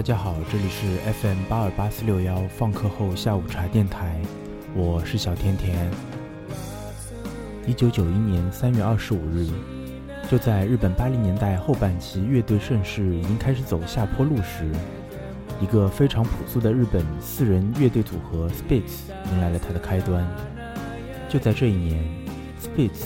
[0.00, 4.18] 大家好，这里是 FM 八二八四六幺放课后下午茶电台，
[4.74, 5.90] 我是小甜甜。
[7.66, 9.46] 一九九一年三月二十五日，
[10.26, 14.72] 就在日本八零年代后半期乐队盛世已经开始走下坡路时，
[15.60, 20.26] 一个非常朴素的日本四人乐队组合 Spitz 迎来了它的开端。
[21.28, 22.02] 就在这一年
[22.58, 23.02] ，Spitz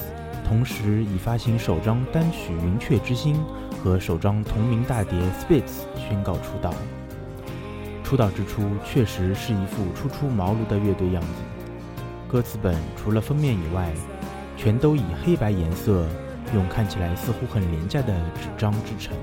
[0.47, 3.35] 同时已发行首张单曲《云雀之心》
[3.85, 6.73] 和首张同名大碟《Spitz》宣告出道。
[8.03, 11.29] 出道之初确实是一副初出茅庐的乐队样子，
[12.27, 13.93] 歌词本除了封面以外。
[14.57, 16.07] 全都以黑白颜色，
[16.55, 19.15] 用看起来似乎很廉价的纸张制成。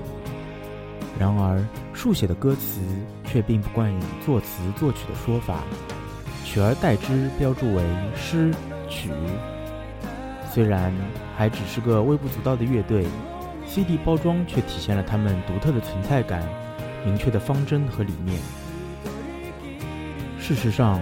[1.18, 1.60] 然而，
[1.92, 2.80] 书写的歌词
[3.24, 5.64] 却并不惯以作词作曲的说法，
[6.44, 7.82] 取而代之标注为
[8.14, 8.54] 诗
[8.88, 9.10] 曲。
[10.52, 10.92] 虽然
[11.34, 13.06] 还只是个微不足道的乐队
[13.72, 16.46] ，CD 包装却体现了他们独特的存在感、
[17.06, 18.38] 明确的方针和理念。
[20.38, 21.00] 事实上。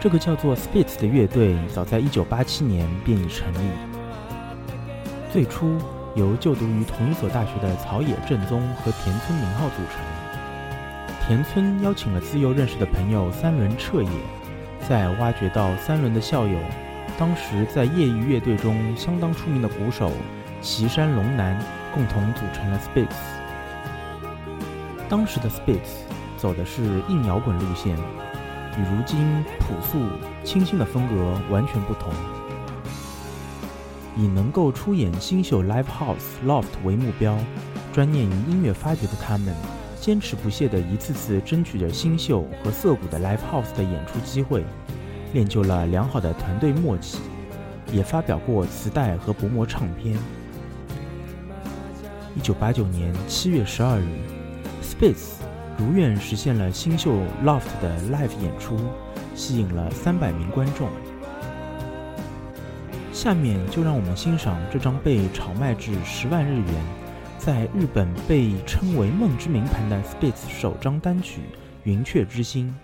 [0.00, 3.68] 这个叫做 Spitz 的乐队早在1987年便已成立，
[5.32, 5.78] 最初
[6.16, 11.24] 由就读于同一所大学的草野正宗和田村明浩组成。
[11.24, 14.10] 田村邀请了自幼认识的朋友三轮彻野，
[14.88, 16.58] 在挖掘到三轮的校友，
[17.16, 20.10] 当时在业余乐队中相当出名的鼓手
[20.60, 21.56] 岐山龙男，
[21.94, 23.14] 共同组成了 Spitz。
[25.08, 27.96] 当时的 Spitz 走的是硬摇滚路线。
[28.78, 29.98] 与如今朴素
[30.44, 32.10] 清新的风格完全不同。
[34.16, 37.36] 以能够出演新秀 Live House Loft 为目标，
[37.92, 39.54] 专念于音乐发掘的他们，
[40.00, 44.64] 坚持不懈地一次次争取着新秀和涩谷的 Live House 的演出机会，
[45.34, 47.18] 练就了良好的团队默契，
[47.92, 50.16] 也发表过磁带和薄膜唱片。
[52.34, 54.06] 一九八九年七月十二日
[54.82, 55.34] ，Spitz。
[55.78, 57.12] 如愿实现了新秀
[57.44, 58.78] Loft 的 live 演出，
[59.34, 60.88] 吸引了三百名观众。
[63.12, 66.66] 下面就让我们欣赏这张被炒卖至十万日元，
[67.38, 71.40] 在日本被称为“梦之名盘”的 Spitz 首张单曲
[71.84, 72.74] 《云雀之心》。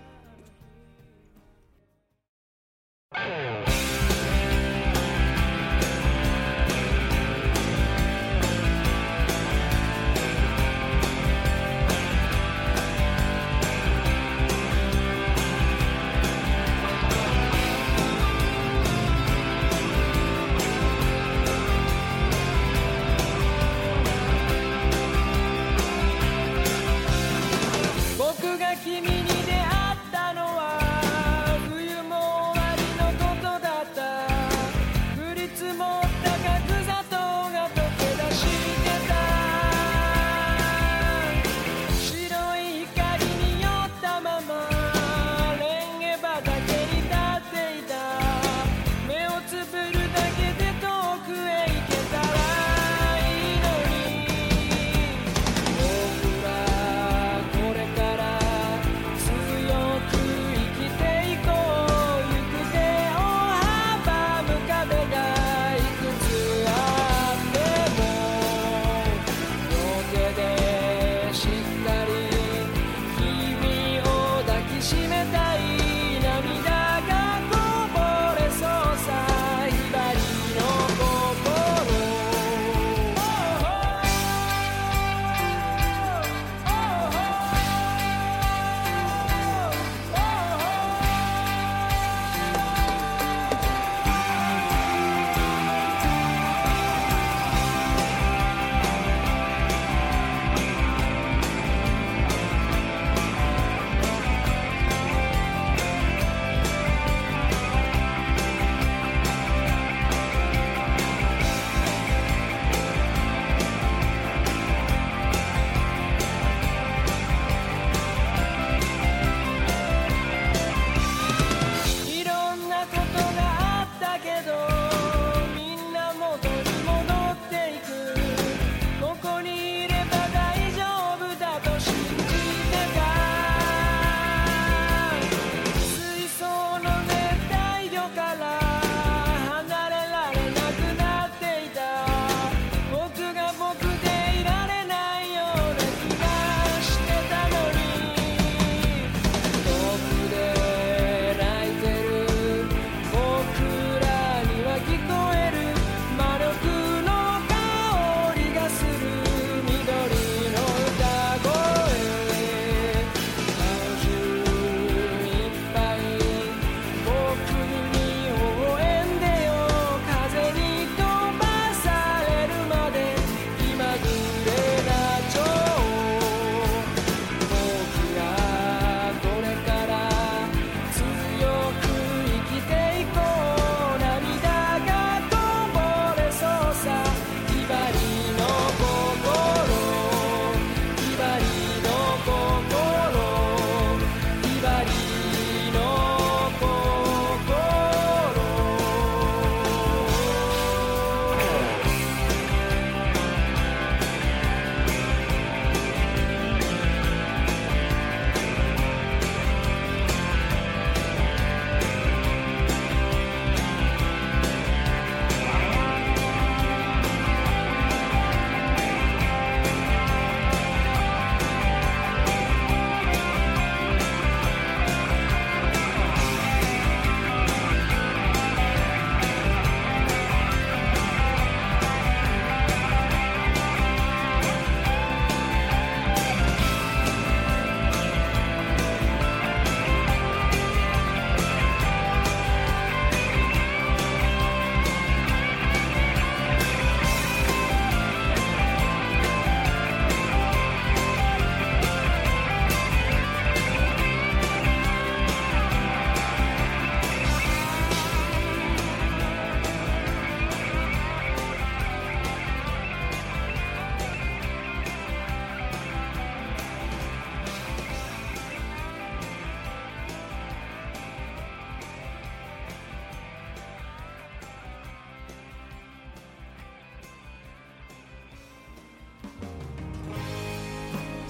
[124.09, 124.78] だけど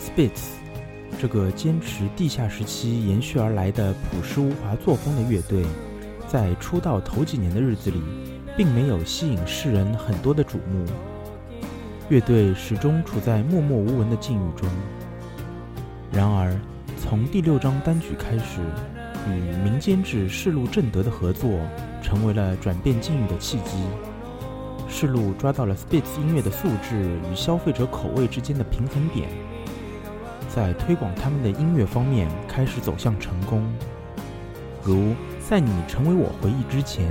[0.09, 0.53] Spitz
[1.19, 5.63] 这个坚持地下时期延续而来的朴实无华作风的乐队，
[6.27, 8.01] 在出道头几年的日子里，
[8.57, 10.85] 并没有吸引世人很多的瞩目。
[12.09, 14.67] 乐队始终处在默默无闻的境遇中。
[16.11, 16.57] 然而，
[16.97, 18.61] 从第六张单曲开始，
[19.27, 21.51] 与民间制世路正德的合作，
[22.01, 23.77] 成为了转变境遇的契机。
[24.88, 29.29] 世路抓到了 Spitz 音乐的素质与消费者口味之间的平衡点，
[30.54, 33.63] 在推广他们的音乐方面开始走向成功。
[34.84, 35.13] 如
[35.48, 37.07] 在你成为我回忆之前，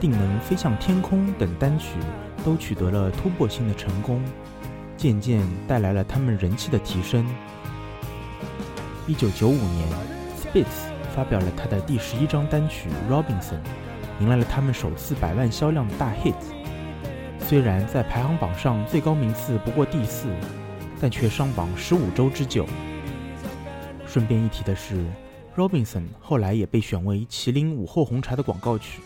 [0.00, 1.96] 定能飞向天空等单曲。
[2.42, 4.18] 都取得了突破性的成功，
[4.96, 7.22] 渐渐带来了他们人气的提升。
[9.06, 9.86] 一九九五年
[10.40, 13.58] ，Spitz 发表了他的第十一张单曲《Robinson》，
[14.20, 16.32] 迎来了他们首次百万销量的大 hit。
[17.40, 20.28] 虽然在排行榜上最高名次不过第四，
[21.00, 22.66] 但却上榜十五周之久。
[24.06, 24.96] 顺便一提的是，
[25.56, 29.00] 《Robinson》后来也被选为麒麟午后红茶的广告曲。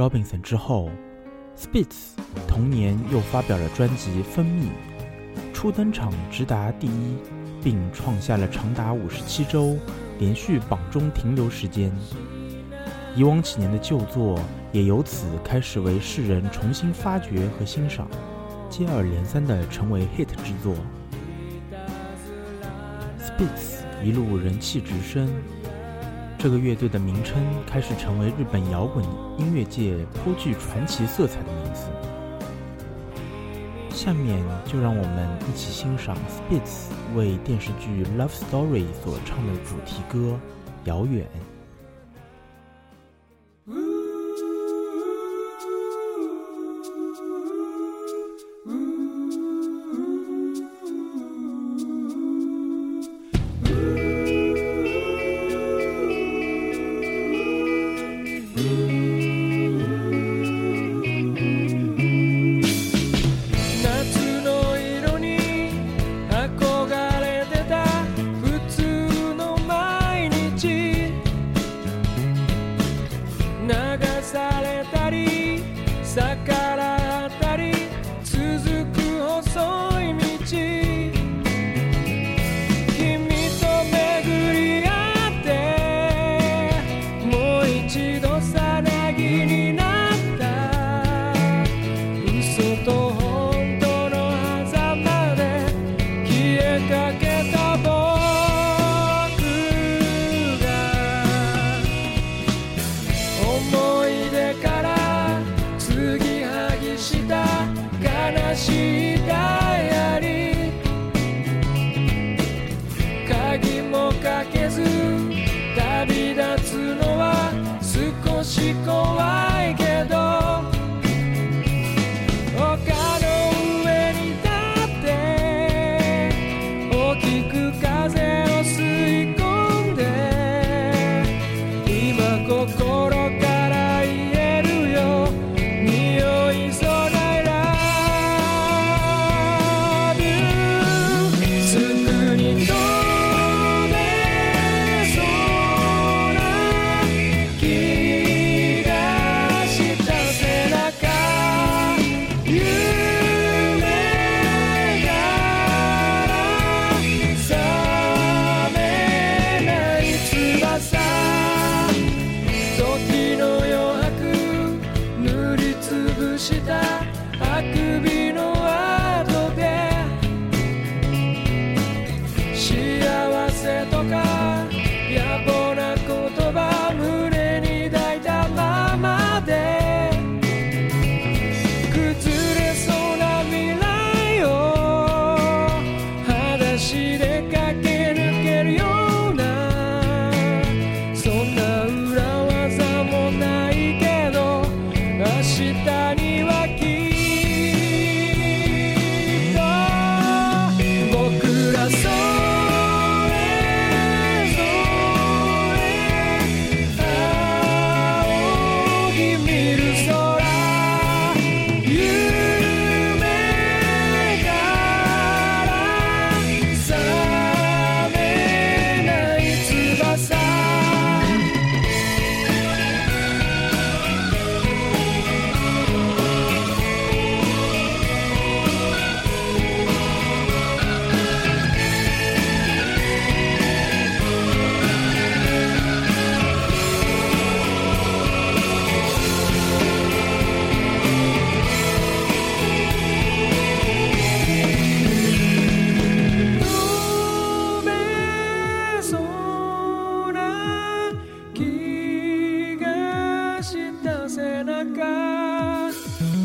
[0.00, 0.88] Robinson 之后
[1.58, 2.14] ，Spitz
[2.48, 4.68] 同年又发表了专辑《蜂蜜》，
[5.52, 7.16] 初登场直达第一，
[7.62, 9.76] 并创下了长达五十七周
[10.18, 11.92] 连续榜中停留时间。
[13.14, 14.40] 以往几年的旧作
[14.72, 18.08] 也由此开始为世人重新发掘和欣赏，
[18.70, 20.74] 接二连三地成为 hit 之作。
[23.18, 25.28] Spitz 一路人气直升。
[26.42, 29.04] 这个乐队的名称开始成为日本摇滚
[29.36, 31.90] 音乐界颇具传奇色彩的名字。
[33.90, 40.40] 下面就让我们一起欣赏 Spitz 为电视剧《Love Story》所唱的主题歌
[40.88, 41.26] 《遥远》。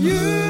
[0.06, 0.45] you.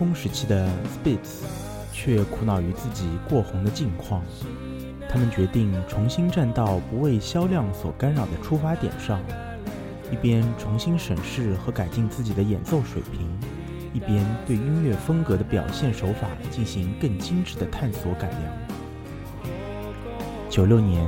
[0.00, 1.44] 峰时期的 Spitz
[1.92, 4.22] 却苦恼于自己过红的境况。
[5.10, 9.20] 他们决定重新站到不为销量所干扰的出发点上，
[10.10, 13.28] 一边重新审视和改进自己的演奏水平，
[13.92, 19.52] 一边对音乐风格的表现手法进行更精致的探索改良。
[20.48, 21.06] 九六年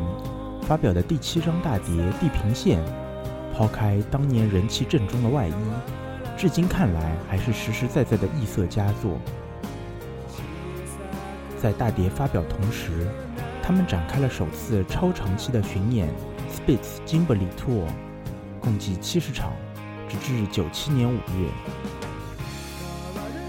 [0.61, 2.79] 发表的第七张大碟《地平线》，
[3.55, 5.55] 抛开当年人气正中的外衣，
[6.43, 9.17] 至今看来还是实实在在的异色佳作。
[11.57, 13.07] 在大碟发表同时，
[13.63, 16.09] 他们展开了首次超长期的巡演
[16.51, 17.87] Spitz Jimbly Tour，
[18.61, 19.53] 共计七十场，
[20.09, 21.49] 直至九七年五月。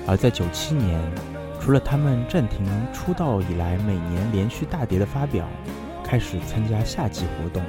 [0.06, 1.01] 而在九七年，
[1.60, 5.47] 除了他们暂停出道以来每年连续大碟的发表，
[6.03, 7.63] 开始参加夏季活动，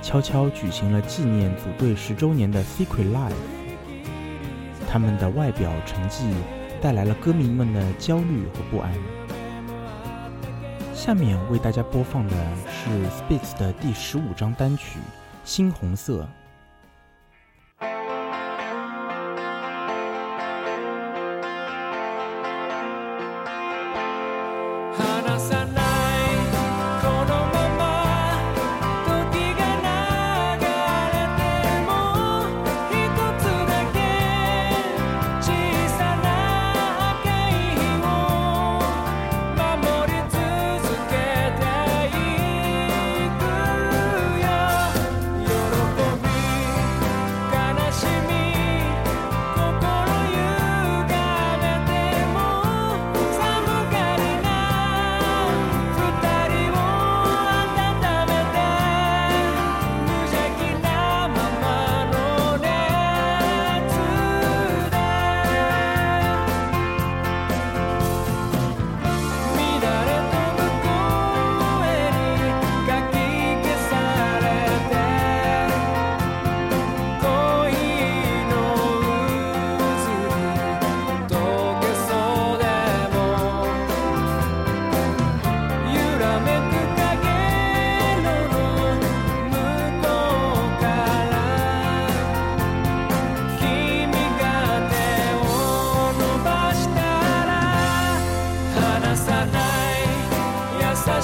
[0.00, 3.32] 悄悄举行了纪念组队十周年的 Secret Live。
[4.94, 6.32] 他们的外表成绩
[6.80, 8.94] 带来了歌迷们的焦虑和不安。
[10.94, 12.36] 下面为大家播放的
[12.68, 15.00] 是 Spitz 的第十五张单曲
[15.48, 16.22] 《猩红色》。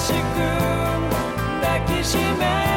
[0.01, 0.15] しく
[1.61, 2.70] 抱きしめ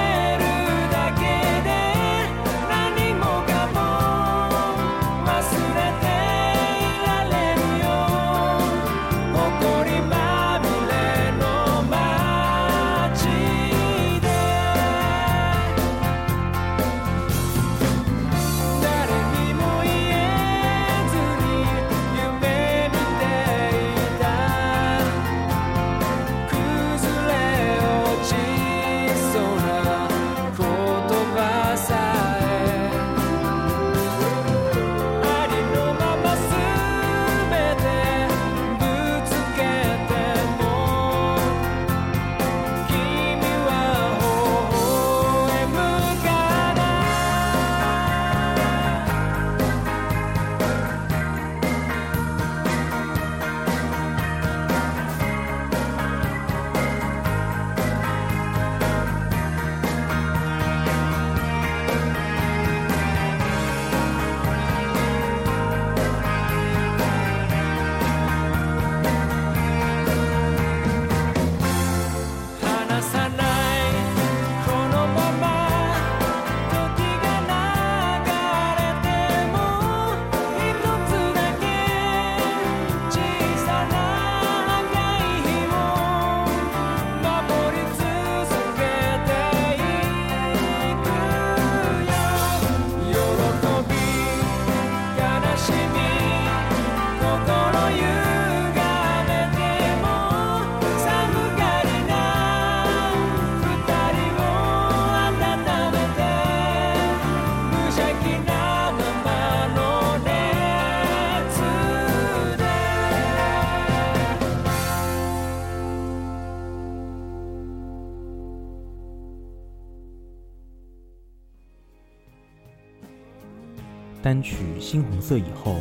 [124.25, 125.77] 单曲《猩红色》以后，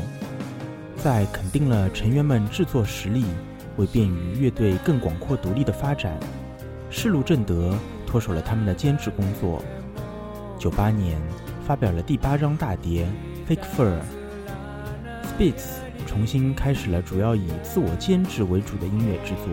[0.97, 3.23] 在肯定了成员们制作实力，
[3.77, 6.19] 为便于乐队更广阔独立的发展，
[6.89, 7.73] 世路正德
[8.05, 9.63] 脱手了他们的监制工作。
[10.59, 11.21] 九八年
[11.65, 13.07] 发表了第八张大碟
[13.49, 13.93] 《Fake Fur》
[15.39, 19.47] Spitz 重新开始了主要以自我监制为主的音乐制作。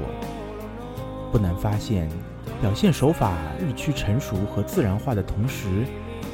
[1.31, 2.09] 不难发现，
[2.61, 5.69] 表现手法日趋成熟和自然化的同时，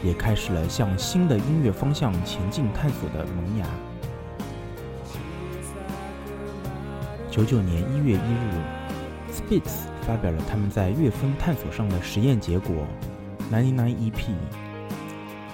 [0.06, 3.66] 也开始了向新的音乐方向前进探索的萌芽。
[7.28, 8.62] 九九年一月一日
[9.32, 12.86] ，Spitz 发表了他们在乐风探索上的实验结果
[13.52, 14.12] 《Ninety Nine EP》。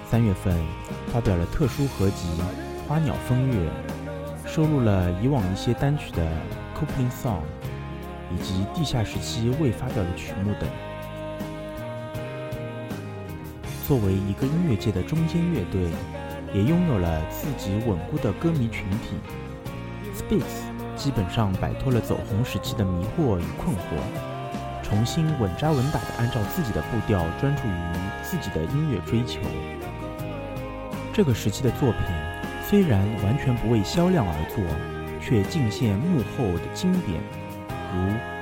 [0.09, 0.55] 三月份，
[1.11, 2.29] 发表了特殊合集
[2.87, 3.69] 《花鸟风月》，
[4.47, 6.23] 收录了以往一些单曲的
[6.75, 7.41] Coupling Song，
[8.31, 10.69] 以及地下时期未发表的曲目等。
[13.87, 15.89] 作为一个音乐界的中间乐队，
[16.53, 19.15] 也拥有了自己稳固的歌迷群体。
[20.15, 20.73] Spitz。
[20.95, 23.81] 基本上摆脱了走红时期的迷惑与困惑，
[24.83, 27.71] 重新稳扎稳打地按照自己的步调，专注于
[28.21, 29.41] 自己的音乐追求。
[31.11, 32.01] 这个时期的作品
[32.63, 34.63] 虽然完全不为销量而作，
[35.19, 37.19] 却尽现幕后的经典，
[37.91, 37.99] 如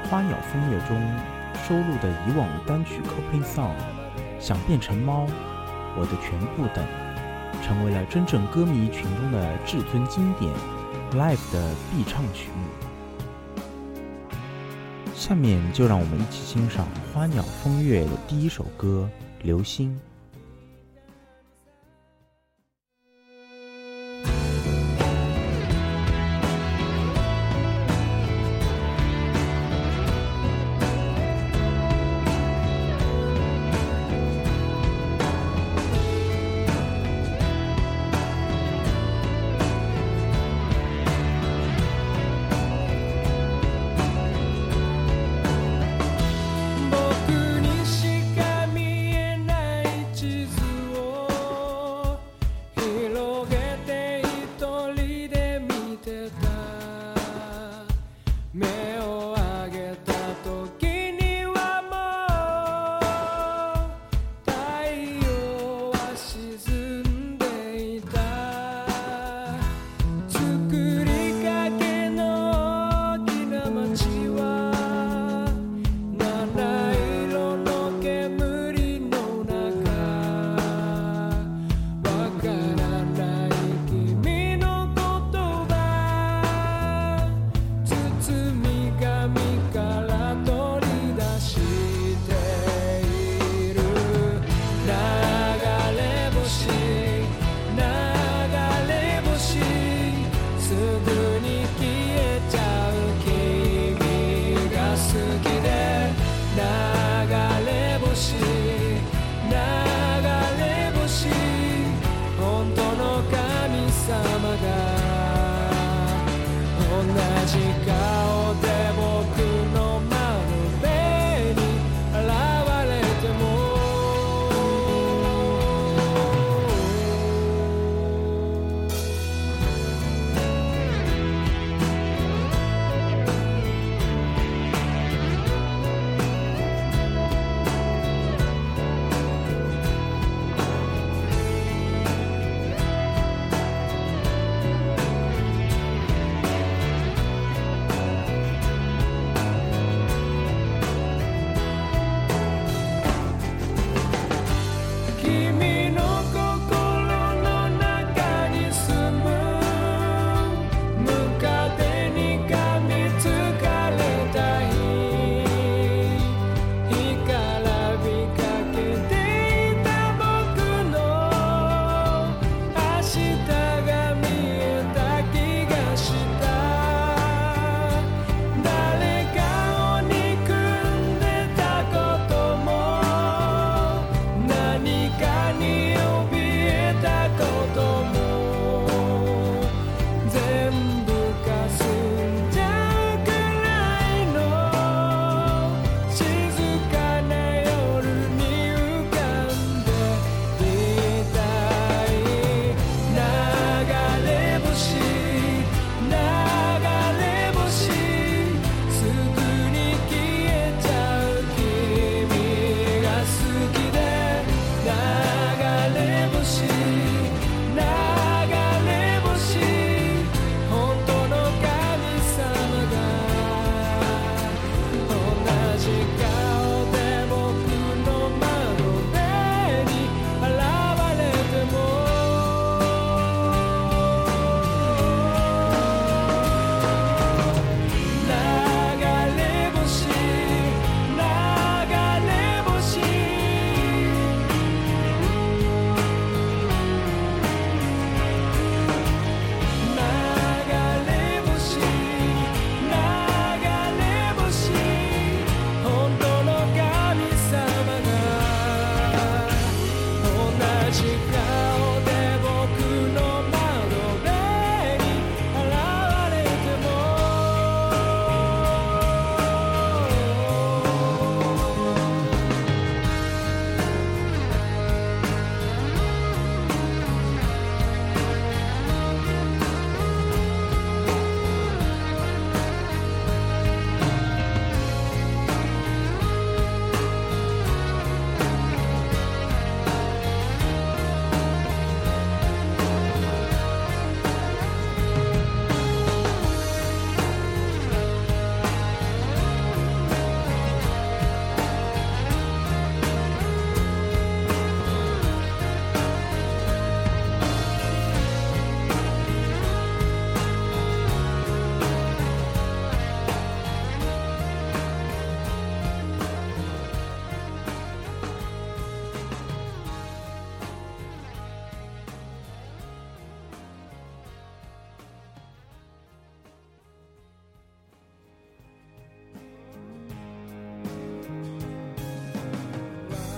[0.09, 1.01] 《花鸟风月》中
[1.63, 3.71] 收录的以往单曲《Coping Song》、
[4.41, 5.25] 《想变成猫》、
[5.95, 6.83] 《我的全部》等，
[7.61, 10.51] 成为了真正歌迷群中的至尊经典。
[11.11, 12.65] Live 的必唱曲目，
[15.13, 19.07] 下面就让我们一起欣赏《花鸟风月》的第一首歌
[19.45, 19.99] 《流星》。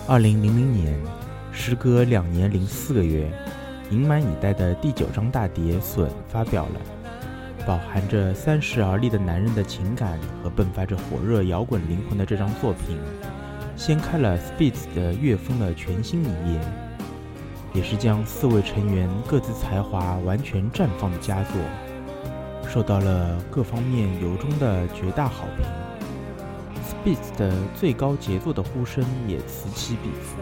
[0.05, 0.99] 二零零零年，
[1.53, 3.31] 时隔两年零四个月，
[3.89, 6.81] 隐满以待的第九张大碟《损》发表了，
[7.65, 12.99] 饱含着三十而立的男人的情感和迸发着火热摇滚灵魂的这张作品，
[13.77, 16.59] 掀开了 Spitz 的乐风的全新一页，
[17.71, 21.55] 也是将四位成员各自才华完全绽放的佳作，
[22.69, 25.82] 受到了各方面由衷的绝大好评。
[27.03, 30.37] Spitz 的最高杰作的呼声也此起彼伏。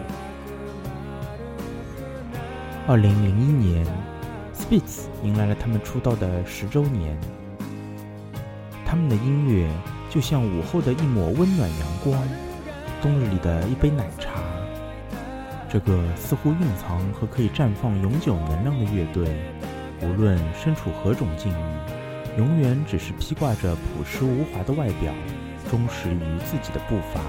[2.88, 3.84] 二零零一年
[4.54, 7.18] ，Spitz 迎来了他们出道的十周年。
[8.86, 9.68] 他们的音乐
[10.08, 12.16] 就像午后的一抹温暖阳光，
[13.02, 14.30] 冬日里的一杯奶茶。
[15.68, 19.36] 这个似乎蕴藏和可以绽放永久能量的乐队，
[20.04, 25.12] 无论身处何种境遇，永远只是披挂着朴实无华的外表。
[25.72, 27.22] 忠实于自己的步伐，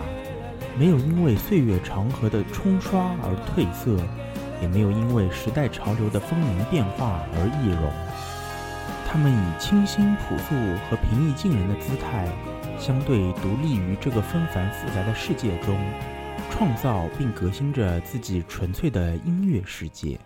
[0.77, 3.97] 没有因为岁月长河的冲刷而褪色，
[4.61, 7.93] 也没有因为时代潮流的风云变化而易容。
[9.07, 10.57] 他们以清新朴素
[10.91, 12.27] 和平易近人的姿态，
[12.81, 15.79] 相对独立于这个纷繁复杂的世界中，
[16.51, 20.19] 创造并革新着自己纯粹的音乐世界。